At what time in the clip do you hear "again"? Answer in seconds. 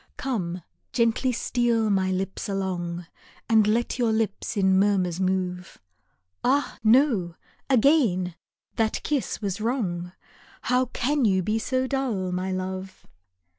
7.69-8.33